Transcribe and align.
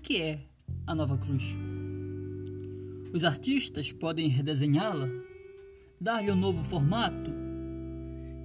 que 0.00 0.20
é 0.20 0.40
a 0.86 0.94
nova 0.94 1.16
cruz? 1.18 1.42
Os 3.12 3.24
artistas 3.24 3.92
podem 3.92 4.28
redesenhá-la, 4.28 5.08
dar-lhe 6.00 6.30
um 6.30 6.36
novo 6.36 6.62
formato 6.62 7.30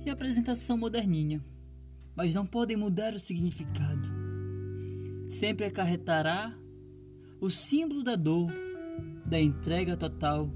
e 0.05 0.09
apresentação 0.09 0.77
moderninha, 0.77 1.43
mas 2.15 2.33
não 2.33 2.45
podem 2.45 2.75
mudar 2.75 3.13
o 3.13 3.19
significado. 3.19 4.09
Sempre 5.29 5.65
acarretará 5.65 6.55
o 7.39 7.49
símbolo 7.49 8.03
da 8.03 8.15
dor, 8.15 8.51
da 9.25 9.39
entrega 9.39 9.95
total, 9.95 10.49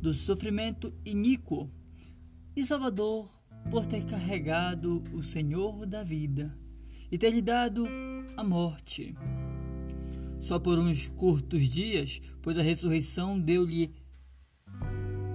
do 0.00 0.12
sofrimento 0.12 0.92
iníquo 1.04 1.70
e 2.54 2.64
Salvador 2.64 3.30
por 3.70 3.86
ter 3.86 4.04
carregado 4.04 5.02
o 5.12 5.22
Senhor 5.22 5.84
da 5.84 6.02
vida 6.02 6.56
e 7.10 7.18
ter 7.18 7.30
lhe 7.30 7.42
dado 7.42 7.86
a 8.36 8.44
morte. 8.44 9.16
Só 10.38 10.58
por 10.58 10.78
uns 10.78 11.08
curtos 11.08 11.68
dias, 11.68 12.20
pois 12.42 12.56
a 12.56 12.62
ressurreição 12.62 13.38
deu-lhe 13.38 13.92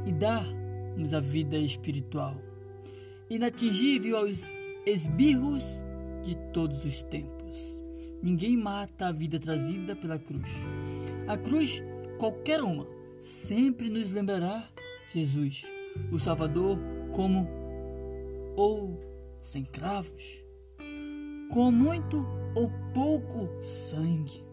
e 0.06 0.12
dá-nos 0.12 1.14
a 1.14 1.20
vida 1.20 1.58
espiritual, 1.58 2.42
inatingível 3.30 4.18
aos 4.18 4.44
esbirros 4.86 5.64
de 6.24 6.36
todos 6.52 6.86
os 6.86 7.04
tempos. 7.04 7.58
Ninguém 8.22 8.56
mata 8.56 9.08
a 9.08 9.12
vida 9.12 9.40
trazida 9.40 9.96
pela 9.96 10.18
cruz. 10.18 10.50
A 11.28 11.38
cruz, 11.38 11.84
qualquer 12.18 12.62
uma, 12.62 12.88
sempre 13.20 13.90
nos 13.90 14.12
lembrará 14.12 14.70
Jesus, 15.14 15.64
o 16.12 16.18
Salvador, 16.18 16.80
como 17.14 17.48
ou 18.56 19.00
sem 19.42 19.64
cravos, 19.64 20.44
com 21.52 21.72
muito 21.72 22.26
ou 22.56 22.72
pouco 22.94 23.50
sangue, 23.62 24.44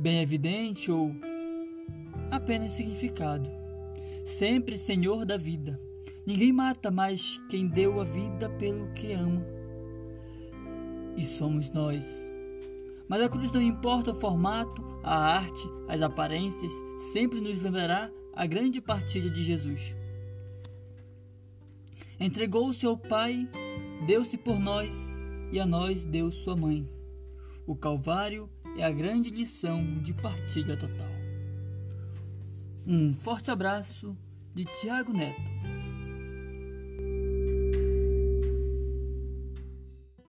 bem 0.00 0.22
evidente 0.22 0.90
ou 0.90 1.14
apenas 2.30 2.72
significado. 2.72 3.50
Sempre 4.24 4.78
Senhor 4.78 5.26
da 5.26 5.36
vida. 5.36 5.78
Ninguém 6.26 6.52
mata 6.52 6.90
mais 6.90 7.38
quem 7.50 7.66
deu 7.66 8.00
a 8.00 8.04
vida 8.04 8.48
pelo 8.48 8.92
que 8.92 9.12
ama. 9.12 9.44
E 11.16 11.22
somos 11.22 11.70
nós. 11.70 12.32
Mas 13.06 13.20
a 13.20 13.28
cruz 13.28 13.52
não 13.52 13.60
importa 13.60 14.12
o 14.12 14.14
formato, 14.14 14.82
a 15.02 15.14
arte, 15.14 15.68
as 15.86 16.00
aparências, 16.00 16.72
sempre 17.12 17.40
nos 17.40 17.60
lembrará 17.60 18.10
a 18.32 18.46
grande 18.46 18.80
partilha 18.80 19.28
de 19.28 19.42
Jesus. 19.42 19.96
Entregou-se 22.18 22.86
ao 22.86 22.96
Pai, 22.96 23.48
deu-se 24.06 24.38
por 24.38 24.58
nós 24.58 24.94
e 25.52 25.58
a 25.58 25.66
nós 25.66 26.06
deu 26.06 26.30
sua 26.30 26.56
mãe. 26.56 26.88
O 27.66 27.74
Calvário 27.74 28.48
é 28.76 28.84
a 28.84 28.90
grande 28.90 29.30
lição 29.30 30.00
de 30.02 30.12
partilha 30.14 30.76
total. 30.76 31.10
Um 32.86 33.12
forte 33.12 33.50
abraço 33.50 34.16
de 34.54 34.64
Tiago 34.64 35.12
Neto. 35.12 35.59